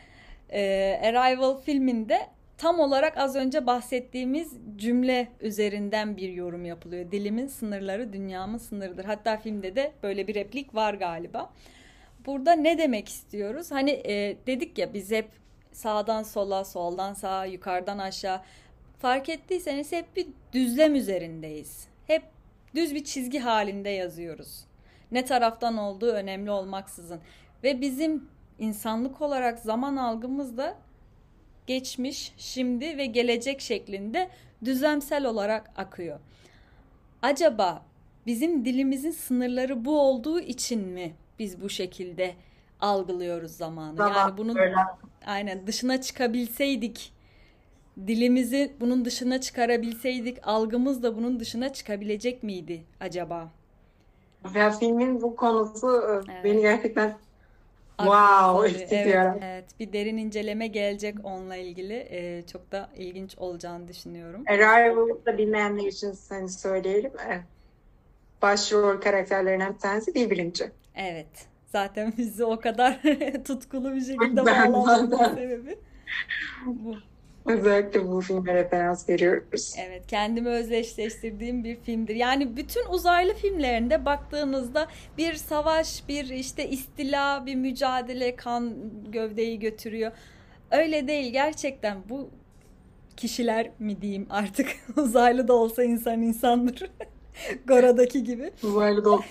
E, 0.50 1.00
Arrival 1.04 1.58
filminde 1.62 2.28
tam 2.58 2.80
olarak 2.80 3.18
az 3.18 3.36
önce 3.36 3.68
bahsettiğimiz 3.68 4.54
cümle 4.76 5.28
üzerinden 5.42 6.18
bir 6.18 6.30
yorum 6.30 6.66
yapılıyor. 6.66 7.12
Dilimin 7.12 7.48
sınırları 7.48 8.14
dünyamın 8.14 8.58
sınırıdır. 8.58 9.06
Hatta 9.06 9.38
filmde 9.38 9.76
de 9.76 9.92
böyle 10.04 10.28
bir 10.28 10.36
replik 10.36 10.76
var 10.76 10.94
galiba. 10.94 11.54
Burada 12.26 12.54
ne 12.54 12.78
demek 12.78 13.10
istiyoruz? 13.10 13.72
Hani 13.72 13.92
e, 13.92 14.38
dedik 14.48 14.78
ya 14.78 14.94
biz 14.94 15.12
hep 15.12 15.30
sağdan 15.72 16.24
sola, 16.24 16.66
soldan 16.66 17.14
sağa, 17.14 17.46
yukarıdan 17.46 17.98
aşağı. 17.98 18.42
Fark 19.00 19.30
ettiyseniz 19.30 19.92
hep 19.92 20.16
bir 20.16 20.28
düzlem 20.54 20.96
üzerindeyiz. 20.96 21.88
Hep 22.08 22.24
düz 22.76 22.96
bir 22.96 23.04
çizgi 23.04 23.40
halinde 23.40 23.90
yazıyoruz 23.90 24.68
ne 25.12 25.26
taraftan 25.26 25.78
olduğu 25.78 26.12
önemli 26.12 26.52
olmaksızın. 26.52 27.20
Ve 27.64 27.82
bizim 27.82 28.30
insanlık 28.60 29.22
olarak 29.22 29.60
zaman 29.60 29.96
algımız 29.96 30.58
da 30.58 30.78
geçmiş, 31.68 32.34
şimdi 32.38 32.98
ve 32.98 33.06
gelecek 33.06 33.62
şeklinde 33.62 34.30
düzlemsel 34.66 35.26
olarak 35.26 35.72
akıyor. 35.78 36.20
Acaba 37.22 37.86
bizim 38.26 38.66
dilimizin 38.66 39.12
sınırları 39.12 39.86
bu 39.86 40.00
olduğu 40.00 40.40
için 40.40 40.88
mi 40.88 41.14
biz 41.40 41.62
bu 41.62 41.70
şekilde 41.70 42.36
algılıyoruz 42.80 43.52
zamanı? 43.52 43.98
Zaman, 43.98 44.16
yani 44.16 44.38
bunun 44.38 44.56
öyle. 44.56 44.76
aynen 45.26 45.68
dışına 45.68 46.02
çıkabilseydik 46.02 47.14
dilimizi 48.08 48.74
bunun 48.80 49.06
dışına 49.06 49.42
çıkarabilseydik 49.42 50.38
algımız 50.44 51.04
da 51.04 51.18
bunun 51.18 51.40
dışına 51.40 51.74
çıkabilecek 51.74 52.44
miydi 52.44 52.84
acaba? 53.00 53.52
Ya 54.56 54.72
filmin 54.72 55.22
bu 55.22 55.36
konusu 55.36 55.88
e, 55.88 56.32
evet. 56.32 56.44
beni 56.44 56.62
gerçekten 56.62 57.18
wow 57.98 58.70
evet, 58.70 58.92
evet, 59.44 59.66
bir 59.80 59.94
derin 59.94 60.18
inceleme 60.18 60.68
gelecek 60.68 61.16
onunla 61.24 61.56
ilgili. 61.56 61.94
Ee, 61.94 62.44
çok 62.52 62.72
da 62.72 62.90
ilginç 62.96 63.38
olacağını 63.38 63.88
düşünüyorum. 63.88 64.44
Arrival'ı 64.48 65.26
da 65.26 65.38
bilmeyenler 65.38 65.88
için 65.88 66.12
seni 66.12 66.50
söyleyelim. 66.50 67.12
Başrol 68.42 69.02
karakterlerinden 69.02 69.74
bir 69.74 69.80
tanesi 69.80 70.16
bir 70.16 70.30
bilimci. 70.30 70.72
Evet. 70.96 71.48
Zaten 71.66 72.14
bizi 72.18 72.46
o 72.46 72.60
kadar 72.60 73.02
tutkulu 73.46 73.96
bir 73.96 74.02
şekilde 74.02 74.46
bağlamamızın 74.46 75.36
sebebi 75.36 75.78
bu. 76.66 76.96
Özellikle 77.48 78.08
bu 78.08 78.22
filme 78.22 78.54
referans 78.54 79.10
veriyoruz. 79.10 79.76
Evet, 79.88 80.08
kendimi 80.08 80.50
özdeşleştirdiğim 80.50 81.64
bir 81.64 81.76
filmdir. 81.76 82.16
Yani 82.16 82.58
bütün 82.58 82.86
uzaylı 82.90 83.34
filmlerinde 83.34 84.06
baktığınızda 84.06 84.88
bir 85.18 85.34
savaş, 85.34 86.08
bir 86.08 86.30
işte 86.30 86.70
istila, 86.70 87.46
bir 87.46 87.56
mücadele, 87.56 88.36
kan 88.36 88.74
gövdeyi 89.12 89.60
götürüyor. 89.60 90.12
Öyle 90.72 91.08
değil 91.08 91.32
gerçekten 91.34 91.98
bu 92.10 92.30
kişiler 93.18 93.70
mi 93.80 94.02
diyeyim 94.02 94.28
artık 94.30 94.68
uzaylı 94.98 95.48
da 95.48 95.54
olsa 95.54 95.84
insan 95.84 96.22
insandır. 96.22 96.90
Gora'daki 97.68 98.24
gibi. 98.24 98.52
Uzaylı 98.64 99.06
da 99.06 99.10
olsa. 99.10 99.26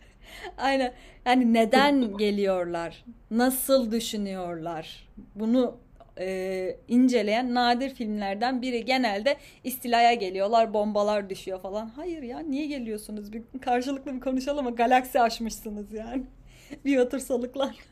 Aynen. 0.58 0.92
Yani 1.26 1.54
neden 1.54 2.16
geliyorlar? 2.16 3.04
Nasıl 3.30 3.92
düşünüyorlar? 3.92 5.08
Bunu 5.34 5.76
e, 6.18 6.76
inceleyen 6.88 7.54
nadir 7.54 7.94
filmlerden 7.94 8.62
biri. 8.62 8.84
Genelde 8.84 9.36
istilaya 9.64 10.14
geliyorlar, 10.14 10.74
bombalar 10.74 11.30
düşüyor 11.30 11.60
falan. 11.60 11.88
Hayır 11.88 12.22
ya 12.22 12.38
niye 12.38 12.66
geliyorsunuz? 12.66 13.32
Bir 13.32 13.42
karşılıklı 13.60 14.14
bir 14.14 14.20
konuşalım 14.20 14.64
mı? 14.64 14.76
Galaksi 14.76 15.20
aşmışsınız 15.20 15.92
yani. 15.92 16.22
bir 16.84 16.98
otursalıklar. 16.98 17.76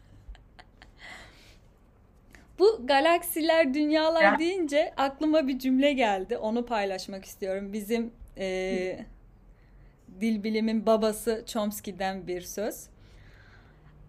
Bu 2.59 2.87
galaksiler, 2.87 3.75
dünyalar 3.75 4.23
ya. 4.23 4.39
deyince 4.39 4.95
aklıma 4.97 5.49
bir 5.49 5.59
cümle 5.59 5.93
geldi. 5.93 6.37
Onu 6.37 6.67
paylaşmak 6.67 7.25
istiyorum. 7.25 7.73
Bizim 7.73 8.13
e, 8.39 8.99
dil 10.21 10.43
bilimin 10.43 10.87
babası 10.87 11.45
Chomsky'den 11.47 12.27
bir 12.27 12.41
söz. 12.41 12.94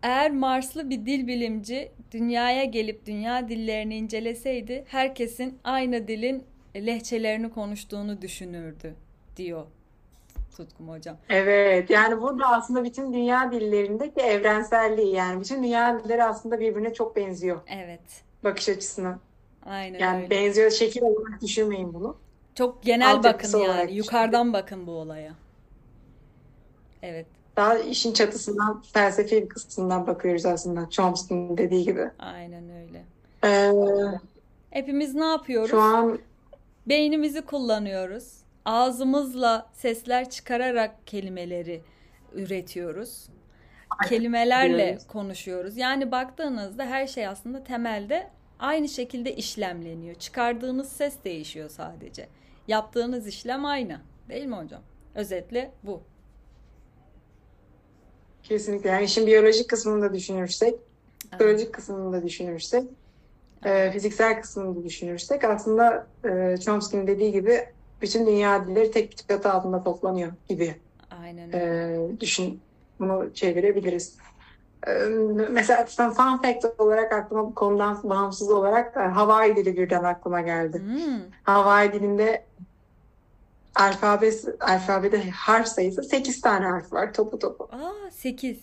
Eğer 0.05 0.31
Marslı 0.31 0.89
bir 0.89 1.05
dil 1.05 1.27
bilimci 1.27 1.91
dünyaya 2.12 2.63
gelip 2.63 3.05
dünya 3.05 3.50
dillerini 3.50 3.95
inceleseydi 3.95 4.83
herkesin 4.88 5.59
aynı 5.63 6.07
dilin 6.07 6.43
lehçelerini 6.75 7.50
konuştuğunu 7.50 8.21
düşünürdü 8.21 8.95
diyor 9.38 9.65
Tutkum 10.57 10.89
hocam. 10.89 11.17
Evet 11.29 11.89
yani 11.89 12.21
burada 12.21 12.47
aslında 12.47 12.83
bütün 12.83 13.13
dünya 13.13 13.51
dillerindeki 13.51 14.21
evrenselliği 14.21 15.15
yani 15.15 15.41
bütün 15.41 15.63
dünya 15.63 16.03
dilleri 16.03 16.24
aslında 16.24 16.59
birbirine 16.59 16.93
çok 16.93 17.15
benziyor. 17.15 17.62
Evet. 17.67 18.24
Bakış 18.43 18.69
açısına. 18.69 19.19
Aynen 19.65 20.00
yani 20.00 20.17
öyle. 20.17 20.29
benziyor 20.29 20.71
şekil 20.71 21.01
olarak 21.01 21.41
düşünmeyin 21.41 21.93
bunu. 21.93 22.17
Çok 22.55 22.83
genel 22.83 23.24
bakın 23.24 23.59
yani 23.59 23.93
yukarıdan 23.93 24.53
bakın 24.53 24.88
bu 24.88 24.91
olaya. 24.91 25.33
Evet. 27.01 27.35
Daha 27.57 27.77
işin 27.77 28.13
çatısından 28.13 28.83
felsefi 28.93 29.43
bir 29.43 29.50
kısmından 29.50 30.07
bakıyoruz 30.07 30.45
aslında 30.45 30.89
Chomsky'nin 30.89 31.57
dediği 31.57 31.85
gibi. 31.85 32.09
Aynen 32.19 32.63
öyle. 32.69 33.05
Ee, 33.43 33.71
Hepimiz 34.69 35.15
ne 35.15 35.25
yapıyoruz? 35.25 35.69
Şu 35.69 35.81
an 35.81 36.19
beynimizi 36.88 37.41
kullanıyoruz. 37.41 38.33
Ağzımızla 38.65 39.69
sesler 39.74 40.29
çıkararak 40.29 41.07
kelimeleri 41.07 41.81
üretiyoruz. 42.33 43.29
Kelimelerle 44.09 44.83
evet. 44.83 45.07
konuşuyoruz. 45.07 45.77
Yani 45.77 46.12
baktığınızda 46.12 46.85
her 46.85 47.07
şey 47.07 47.27
aslında 47.27 47.63
temelde 47.63 48.29
aynı 48.59 48.89
şekilde 48.89 49.35
işlemleniyor. 49.35 50.15
Çıkardığınız 50.15 50.91
ses 50.91 51.24
değişiyor 51.24 51.69
sadece. 51.69 52.27
Yaptığınız 52.67 53.27
işlem 53.27 53.65
aynı. 53.65 54.00
Değil 54.29 54.45
mi 54.45 54.55
hocam? 54.55 54.81
Özetle 55.15 55.71
bu. 55.83 56.01
Kesinlikle. 58.50 58.90
Yani 58.90 59.04
işin 59.04 59.28
biyolojik 59.28 59.70
kısmını 59.70 60.02
da 60.02 60.14
düşünürsek, 60.14 60.75
psikolojik 61.32 61.74
kısmını 61.74 62.14
da 62.14 62.24
düşünürsek, 62.25 62.84
e, 63.66 63.92
fiziksel 63.92 64.42
kısmını 64.42 64.75
da 64.75 64.84
düşünürsek 64.84 65.44
aslında 65.44 66.08
e, 66.25 66.58
Chomsky'nin 66.58 67.08
dediği 67.08 67.32
gibi 67.32 67.66
bütün 68.02 68.28
dünya 68.28 68.68
dilleri 68.68 68.92
tek 68.92 69.12
bir 69.12 69.16
çatı 69.16 69.52
altında 69.52 69.84
toplanıyor 69.84 70.32
gibi. 70.50 70.75
Aynen 71.22 71.52
E, 71.54 71.98
düşün, 72.20 72.60
bunu 73.00 73.34
çevirebiliriz. 73.34 74.18
E, 74.88 74.92
mesela 75.50 75.86
fun 75.86 76.38
fact 76.38 76.66
olarak 76.78 77.14
aklıma 77.14 77.46
bu 77.46 77.56
konudan 77.56 78.00
bağımsız 78.04 78.52
olarak 78.52 78.98
e, 78.98 79.00
Hawaii 79.00 79.56
dili 79.56 79.78
birden 79.78 80.04
aklıma 80.04 80.42
geldi. 80.42 80.80
Hmm. 80.80 81.22
Hawaii 81.44 81.94
dilinde 81.94 82.46
alfabe 83.75 84.32
alfabede 84.60 85.29
harf 85.29 85.67
sayısı 85.67 86.03
8 86.03 86.41
tane 86.41 86.65
harf 86.65 86.94
var 86.94 87.13
topu 87.13 87.39
topu. 87.39 87.70
Aa 87.72 88.12
8. 88.12 88.60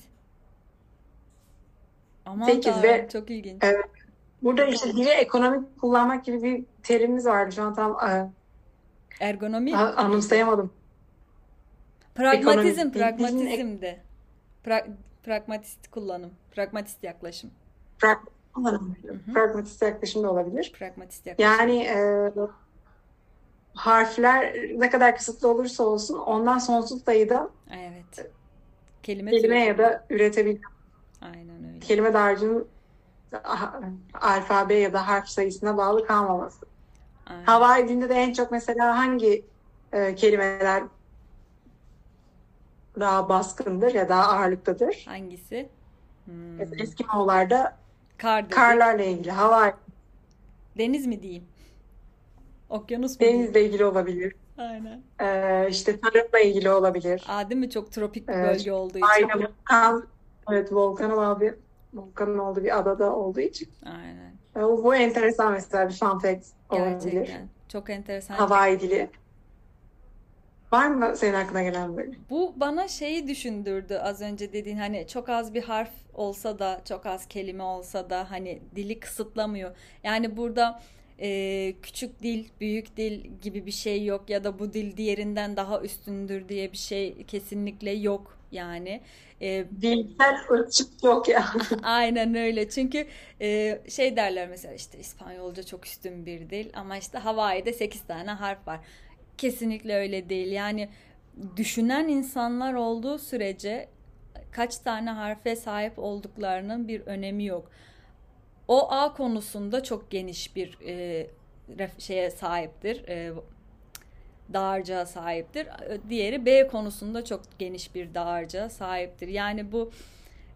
Aman 2.26 2.47
8 2.47 2.83
ve 2.83 3.09
çok 3.12 3.31
ilginç. 3.31 3.62
Evet. 3.64 3.85
Burada 4.42 4.64
işte 4.64 4.92
dili 4.92 5.09
ekonomik 5.09 5.81
kullanmak 5.81 6.25
gibi 6.25 6.42
bir 6.42 6.64
terimimiz 6.83 7.26
vardı. 7.26 7.52
Şu 7.52 7.62
an 7.62 7.75
tam 7.75 8.11
e, 8.11 8.31
ergonomi 9.21 9.76
anımsayamadım. 9.76 10.73
Pragmatizm, 12.14 12.81
Ekonomi, 12.81 12.92
pragmatizm 12.92 13.81
de. 13.83 14.00
Pra, 14.64 14.87
pragmatist 15.23 15.90
kullanım, 15.90 16.31
pragmatist 16.50 17.04
yaklaşım. 17.04 17.50
Kullanım. 18.54 18.97
Pragmatist 19.35 19.83
yaklaşım 19.83 20.23
da 20.23 20.31
olabilir. 20.31 20.73
Pragmatist 20.78 21.26
yaklaşım. 21.26 21.52
Yani 21.52 21.83
e, 21.83 22.33
harfler 23.75 24.55
ne 24.75 24.91
kadar 24.91 25.17
kısıtlı 25.17 25.49
olursa 25.49 25.85
olsun 25.85 26.19
ondan 26.19 26.59
sonsuz 26.59 27.05
sayıda 27.05 27.51
evet. 27.70 28.31
kelime, 29.03 29.31
kelime 29.31 29.64
ya 29.64 29.79
da 29.79 30.07
üretebilir. 30.11 30.61
Aynen 31.20 31.64
öyle. 31.68 31.79
Kelime 31.81 32.14
dağarcığının 32.14 32.68
alfabe 34.14 34.75
ya 34.75 34.92
da 34.92 35.09
harf 35.09 35.29
sayısına 35.29 35.77
bağlı 35.77 36.07
kalmaması. 36.07 36.66
Aynen. 37.27 37.44
Hawaii 37.44 37.88
dilinde 37.88 38.09
de 38.09 38.14
en 38.14 38.33
çok 38.33 38.51
mesela 38.51 38.99
hangi 38.99 39.44
e, 39.92 40.14
kelimeler 40.14 40.83
daha 43.01 43.29
baskındır 43.29 43.94
ya 43.94 44.09
daha 44.09 44.33
ağırlıktadır? 44.33 45.03
Hangisi? 45.07 45.68
Hmm. 46.25 46.61
Eskimoğullarda 46.61 47.77
Kar 48.18 48.51
karlarla 48.51 49.03
ilgili. 49.03 49.31
Hawaii. 49.31 49.75
Deniz 50.79 51.07
mi 51.07 51.23
diyeyim? 51.23 51.44
Okyanus 52.72 53.20
mu? 53.20 53.26
Denizle 53.26 53.64
ilgili 53.64 53.85
olabilir. 53.85 54.35
Aynen. 54.58 55.02
Ee, 55.20 55.66
işte 55.70 56.00
tarımla 56.00 56.38
ilgili 56.38 56.70
olabilir. 56.70 57.24
Aa, 57.28 57.50
değil 57.50 57.61
mi? 57.61 57.70
Çok 57.70 57.92
tropik 57.92 58.28
bir 58.28 58.35
bölge 58.35 58.48
evet. 58.48 58.72
olduğu 58.72 58.98
için. 58.98 59.06
Aynen. 59.06 59.46
Volkan, 59.46 60.06
evet 60.50 60.72
volkanın 60.72 61.16
olduğu, 61.16 61.56
volkanın 61.94 62.38
olduğu 62.38 62.64
bir 62.64 62.78
adada 62.78 63.16
olduğu 63.16 63.40
için. 63.40 63.68
Aynen. 63.85 64.32
Bu, 64.54 64.85
bu 64.85 64.94
enteresan 64.94 65.52
mesela 65.52 65.88
bir 65.88 65.94
fun 65.94 66.18
fact 66.18 66.46
olabilir. 66.70 67.12
Gerçekten. 67.12 67.48
Çok 67.68 67.90
enteresan. 67.90 68.35
Hawaii 68.35 68.80
dili. 68.80 69.11
Var 70.72 70.88
mı 70.88 71.16
senin 71.16 71.35
aklına 71.35 71.62
gelen 71.62 71.96
böyle? 71.96 72.12
Bu 72.30 72.52
bana 72.56 72.88
şeyi 72.88 73.28
düşündürdü 73.28 73.94
az 73.94 74.20
önce 74.20 74.52
dediğin 74.52 74.76
hani 74.76 75.06
çok 75.06 75.28
az 75.28 75.54
bir 75.54 75.62
harf 75.62 75.90
olsa 76.14 76.58
da 76.58 76.80
çok 76.88 77.06
az 77.06 77.26
kelime 77.26 77.62
olsa 77.62 78.11
da 78.11 78.30
hani 78.30 78.62
dili 78.76 79.00
kısıtlamıyor. 79.00 79.76
Yani 80.02 80.37
burada 80.37 80.80
e, 81.20 81.75
küçük 81.83 82.22
dil, 82.22 82.44
büyük 82.61 82.96
dil 82.96 83.20
gibi 83.42 83.66
bir 83.66 83.72
şey 83.72 84.05
yok 84.05 84.31
ya 84.31 84.44
da 84.44 84.59
bu 84.59 84.72
dil 84.72 84.96
diğerinden 84.96 85.57
daha 85.57 85.81
üstündür 85.81 86.48
diye 86.48 86.72
bir 86.72 86.77
şey 86.77 87.25
kesinlikle 87.25 87.90
yok 87.90 88.38
yani. 88.53 89.01
E, 89.40 89.64
Dilsel 89.81 90.37
ölçüt 90.48 91.05
yok 91.05 91.29
ya. 91.29 91.53
aynen 91.83 92.35
öyle 92.35 92.68
çünkü 92.68 93.07
e, 93.40 93.81
şey 93.88 94.16
derler 94.16 94.48
mesela 94.48 94.75
işte 94.75 94.98
İspanyolca 94.98 95.62
çok 95.62 95.87
üstün 95.87 96.27
bir 96.27 96.51
dil 96.51 96.70
ama 96.75 96.96
işte 96.96 97.18
Hawaii'de 97.18 97.72
8 97.72 98.01
tane 98.03 98.31
harf 98.31 98.66
var. 98.66 98.81
Kesinlikle 99.38 99.94
öyle 99.94 100.29
değil 100.29 100.53
yani 100.53 100.88
düşünen 101.57 102.09
insanlar 102.09 102.75
olduğu 102.75 103.18
sürece 103.18 103.88
kaç 104.51 104.79
tane 104.79 105.11
harfe 105.11 105.57
sahip 105.57 105.98
olduklarının 105.98 106.88
bir 106.88 107.01
önemi 107.01 107.44
yok 107.44 107.70
o 108.68 108.92
A 108.92 109.14
konusunda 109.14 109.83
çok 109.83 110.11
geniş 110.11 110.57
bir 110.57 110.79
e, 110.87 111.27
şeye 111.98 112.31
sahiptir. 112.31 113.09
E, 113.09 113.33
dağarcığa 114.53 115.07
sahiptir. 115.07 115.68
Diğeri 116.09 116.46
B 116.46 116.66
konusunda 116.66 117.25
çok 117.25 117.40
geniş 117.59 117.94
bir 117.94 118.14
dağarcığa 118.14 118.68
sahiptir. 118.68 119.29
Yani 119.29 119.72
bu 119.72 119.90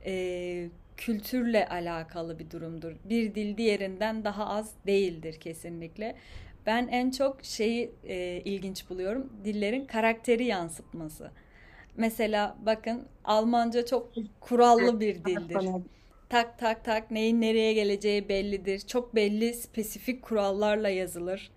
e, 0.06 0.68
kültürle 0.96 1.68
alakalı 1.68 2.38
bir 2.38 2.50
durumdur. 2.50 2.92
Bir 3.04 3.34
dil 3.34 3.56
diğerinden 3.56 4.24
daha 4.24 4.46
az 4.46 4.72
değildir 4.86 5.40
kesinlikle. 5.40 6.16
Ben 6.66 6.88
en 6.88 7.10
çok 7.10 7.44
şeyi 7.44 7.90
e, 8.04 8.16
ilginç 8.44 8.90
buluyorum. 8.90 9.32
Dillerin 9.44 9.84
karakteri 9.84 10.44
yansıtması. 10.44 11.30
Mesela 11.96 12.56
bakın 12.66 13.08
Almanca 13.24 13.86
çok 13.86 14.12
kurallı 14.40 15.00
bir 15.00 15.24
dildir 15.24 15.70
tak 16.28 16.58
tak 16.58 16.84
tak 16.84 17.10
neyin 17.10 17.40
nereye 17.40 17.72
geleceği 17.72 18.28
bellidir. 18.28 18.80
Çok 18.80 19.14
belli 19.14 19.54
spesifik 19.54 20.22
kurallarla 20.22 20.88
yazılır. 20.88 21.50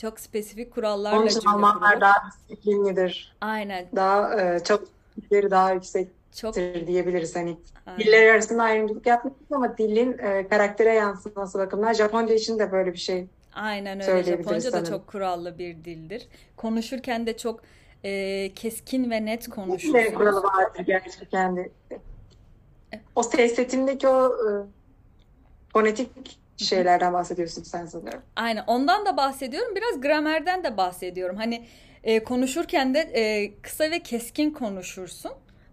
Çok 0.00 0.20
spesifik 0.20 0.74
kurallarla 0.74 1.18
Onun 1.18 1.26
için 1.26 1.48
Almanlar 1.48 1.88
kurulur. 1.88 2.00
daha 2.00 2.14
disiplinlidir. 2.28 3.36
Aynen. 3.40 3.86
Daha 3.96 4.40
e, 4.40 4.64
çok 4.64 4.84
daha 5.32 5.72
yüksektir 5.72 6.14
Çok 6.40 6.54
diyebiliriz. 6.86 7.36
Hani 7.36 7.56
Aynen. 7.86 8.00
diller 8.00 8.26
arasında 8.26 8.62
ayrımcılık 8.62 9.06
yapmıyoruz 9.06 9.52
ama 9.52 9.78
dilin 9.78 10.18
e, 10.18 10.48
karaktere 10.48 10.92
yansıması 10.94 11.58
bakımından 11.58 11.92
Japonca 11.92 12.34
için 12.34 12.58
de 12.58 12.72
böyle 12.72 12.92
bir 12.92 12.98
şey 12.98 13.26
Aynen 13.54 14.00
öyle. 14.00 14.22
Japonca 14.22 14.72
da 14.72 14.84
çok 14.84 15.06
kurallı 15.06 15.58
bir 15.58 15.84
dildir. 15.84 16.28
Konuşurken 16.56 17.26
de 17.26 17.36
çok 17.36 17.60
e, 18.04 18.52
keskin 18.54 19.10
ve 19.10 19.24
net 19.24 19.48
konuşursunuz. 19.48 20.14
kuralı 20.14 20.42
vardır 20.42 20.84
gerçekten 20.86 21.56
de. 21.56 21.70
O 23.16 23.22
ses 23.22 23.54
setindeki 23.54 24.08
o 24.08 24.26
e, 24.28 24.50
fonetik 25.72 26.08
şeylerden 26.56 27.12
bahsediyorsun 27.12 27.62
sen 27.62 27.86
sanıyorum. 27.86 28.22
Aynen 28.36 28.64
ondan 28.66 29.06
da 29.06 29.16
bahsediyorum. 29.16 29.74
Biraz 29.76 30.00
gramerden 30.00 30.64
de 30.64 30.76
bahsediyorum. 30.76 31.36
Hani 31.36 31.66
e, 32.04 32.24
konuşurken 32.24 32.94
de 32.94 32.98
e, 33.00 33.54
kısa 33.62 33.84
ve 33.90 33.98
keskin 34.02 34.50
konuşursun. 34.50 35.32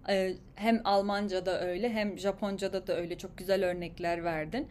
E, 0.10 0.34
hem 0.56 0.82
Almanca'da 0.84 1.62
öyle 1.62 1.90
hem 1.90 2.18
Japonca'da 2.20 2.88
da 2.88 2.98
öyle. 2.98 3.18
Çok 3.18 3.38
güzel 3.38 3.66
örnekler 3.66 4.24
verdin. 4.24 4.68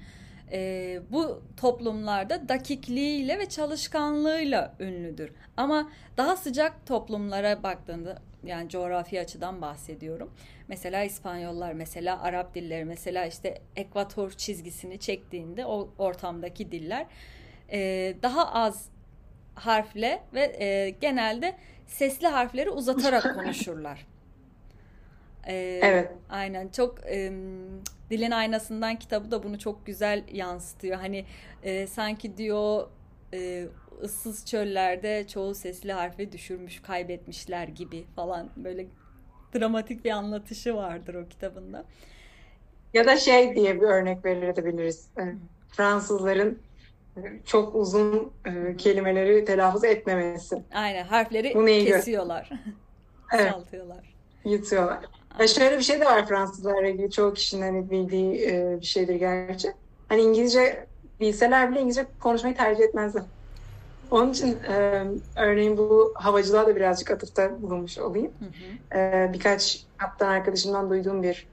e, 0.52 1.00
bu 1.10 1.42
toplumlarda 1.56 2.48
dakikliğiyle 2.48 3.38
ve 3.38 3.48
çalışkanlığıyla 3.48 4.74
ünlüdür. 4.80 5.32
Ama 5.56 5.90
daha 6.16 6.36
sıcak 6.36 6.86
toplumlara 6.86 7.62
baktığında 7.62 8.18
yani 8.44 8.68
coğrafi 8.68 9.20
açıdan 9.20 9.62
bahsediyorum. 9.62 10.30
Mesela 10.68 11.04
İspanyollar, 11.04 11.72
mesela 11.72 12.22
Arap 12.22 12.54
dilleri, 12.54 12.84
mesela 12.84 13.26
işte 13.26 13.60
ekvator 13.76 14.30
çizgisini 14.30 14.98
çektiğinde 14.98 15.66
o 15.66 15.90
ortamdaki 15.98 16.72
diller 16.72 17.06
e, 17.72 18.14
daha 18.22 18.52
az 18.52 18.88
harfle 19.54 20.22
ve 20.34 20.64
e, 20.64 20.90
genelde 20.90 21.56
sesli 21.86 22.26
harfleri 22.26 22.70
uzatarak 22.70 23.34
konuşurlar. 23.34 24.06
Ee, 25.46 25.80
evet. 25.82 26.12
Aynen 26.30 26.68
çok 26.68 27.06
e, 27.06 27.32
Dilin 28.10 28.30
Aynasından 28.30 28.96
kitabı 28.98 29.30
da 29.30 29.42
bunu 29.42 29.58
çok 29.58 29.86
güzel 29.86 30.24
yansıtıyor. 30.32 30.98
Hani 30.98 31.24
e, 31.62 31.86
sanki 31.86 32.36
diyor 32.36 32.88
e, 33.34 33.66
ıssız 34.02 34.46
çöllerde 34.46 35.26
çoğu 35.26 35.54
sesli 35.54 35.92
harfi 35.92 36.32
düşürmüş, 36.32 36.82
kaybetmişler 36.82 37.68
gibi 37.68 38.06
falan 38.16 38.50
böyle 38.56 38.86
dramatik 39.54 40.04
bir 40.04 40.10
anlatışı 40.10 40.76
vardır 40.76 41.14
o 41.14 41.28
kitabında. 41.28 41.84
Ya 42.94 43.06
da 43.06 43.16
şey 43.16 43.56
diye 43.56 43.76
bir 43.76 43.86
örnek 43.86 44.24
verebiliriz. 44.24 45.08
Fransızların 45.68 46.58
çok 47.44 47.74
uzun 47.74 48.32
e, 48.44 48.76
kelimeleri 48.76 49.44
telaffuz 49.44 49.84
etmemesi. 49.84 50.62
Aynen 50.74 51.04
harfleri 51.04 51.54
Bu 51.54 51.66
kesiyorlar. 51.66 52.50
evet. 53.34 53.50
Saltıyorlar. 53.50 54.14
Yutuyorlar. 54.44 54.98
Ya 55.40 55.46
şöyle 55.46 55.78
bir 55.78 55.82
şey 55.82 56.00
de 56.00 56.04
var 56.04 56.26
Fransızlarla 56.26 56.88
ilgili 56.88 57.10
çoğu 57.10 57.34
kişinin 57.34 57.62
hani 57.62 57.90
bildiği 57.90 58.46
e, 58.46 58.80
bir 58.80 58.86
şeydir 58.86 59.14
gerçi. 59.14 59.72
Hani 60.08 60.20
İngilizce 60.20 60.86
bilseler 61.20 61.70
bile 61.70 61.80
İngilizce 61.80 62.06
konuşmayı 62.20 62.56
tercih 62.56 62.84
etmezler. 62.84 63.22
Onun 64.10 64.32
için 64.32 64.58
e, 64.68 65.04
örneğin 65.36 65.76
bu 65.76 66.12
havacılığa 66.14 66.66
da 66.66 66.76
birazcık 66.76 67.10
atıfta 67.10 67.62
bulunmuş 67.62 67.98
olayım. 67.98 68.32
Hı 68.38 68.44
hı. 68.44 69.00
E, 69.00 69.30
birkaç 69.32 69.84
kaptan 69.96 70.28
arkadaşımdan 70.28 70.90
duyduğum 70.90 71.22
bir 71.22 71.46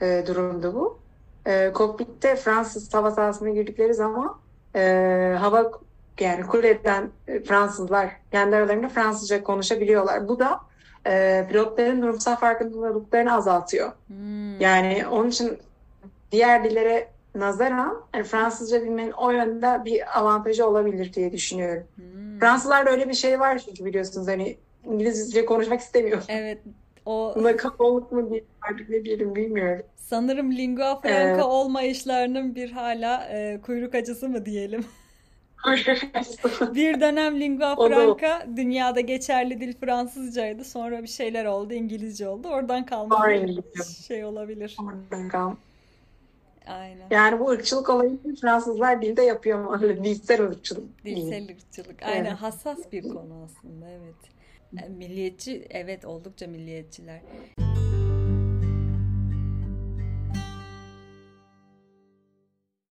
e, 0.00 0.24
durumdu 0.26 0.74
bu. 0.74 0.98
E, 1.46 1.72
kokpitte 1.72 2.36
Fransız 2.36 2.94
hava 2.94 3.10
sahasına 3.10 3.50
girdikleri 3.50 3.94
zaman 3.94 4.36
e, 4.74 5.36
hava 5.40 5.70
yani 6.20 6.46
kuleden 6.46 7.10
e, 7.28 7.42
Fransızlar 7.42 8.10
kendi 8.30 8.56
aralarında 8.56 8.88
Fransızca 8.88 9.44
konuşabiliyorlar. 9.44 10.28
Bu 10.28 10.38
da 10.38 10.60
e, 11.06 11.46
pilotların 11.48 12.02
durumsal 12.02 12.36
farkındalıklarını 12.36 13.34
azaltıyor. 13.34 13.92
Hmm. 14.06 14.60
Yani 14.60 15.06
onun 15.10 15.28
için 15.28 15.58
diğer 16.32 16.64
dillere 16.64 17.08
nazaran 17.34 18.02
yani 18.14 18.24
Fransızca 18.24 18.82
bilmenin 18.82 19.12
o 19.12 19.30
yönde 19.30 19.84
bir 19.84 20.18
avantajı 20.18 20.66
olabilir 20.66 21.12
diye 21.12 21.32
düşünüyorum. 21.32 21.84
Hmm. 21.94 22.38
Fransızlarda 22.40 22.90
öyle 22.90 23.08
bir 23.08 23.14
şey 23.14 23.40
var 23.40 23.58
çünkü 23.58 23.84
biliyorsunuz 23.84 24.28
hani 24.28 24.56
İngilizce 24.84 25.44
konuşmak 25.44 25.80
istemiyor. 25.80 26.22
Evet. 26.28 26.58
O 27.06 27.32
Buna 27.36 27.56
kapalılık 27.56 28.12
mı 28.12 28.30
diye 28.30 28.44
artık 28.60 28.88
ne 28.88 29.04
diyelim 29.04 29.34
bilmiyorum. 29.34 29.86
Sanırım 29.96 30.52
lingua 30.52 31.00
franca 31.00 31.40
ee, 31.40 31.42
olmayışlarının 31.42 32.54
bir 32.54 32.70
hala 32.70 33.28
e, 33.30 33.60
kuyruk 33.62 33.94
acısı 33.94 34.28
mı 34.28 34.46
diyelim. 34.46 34.84
bir 36.74 37.00
dönem 37.00 37.40
lingua 37.40 37.76
franca 37.76 38.46
dünyada 38.56 39.00
geçerli 39.00 39.60
dil 39.60 39.74
Fransızcaydı. 39.80 40.64
Sonra 40.64 41.02
bir 41.02 41.08
şeyler 41.08 41.44
oldu, 41.44 41.74
İngilizce 41.74 42.28
oldu. 42.28 42.48
Oradan 42.48 42.86
kalma 42.86 43.28
şey 44.06 44.24
olabilir. 44.24 44.76
Oradan 44.80 45.28
kalma. 45.28 45.56
Aynen. 46.66 47.06
Yani 47.10 47.40
bu 47.40 47.48
ırkçılık 47.50 47.90
olayını 47.90 48.36
Fransızlar 48.40 49.02
dilde 49.02 49.22
yapıyor 49.22 49.64
mu? 49.64 49.80
Dilsel 50.04 50.42
ırkçılık. 50.42 51.04
Dilsel 51.04 51.48
ırkçılık. 51.50 52.02
Aynen 52.02 52.24
evet. 52.24 52.32
hassas 52.32 52.92
bir 52.92 53.02
konu 53.02 53.44
aslında 53.44 53.90
evet. 53.90 54.32
Milliyetçi 54.88 55.66
evet 55.70 56.04
oldukça 56.04 56.46
milliyetçiler. 56.46 57.20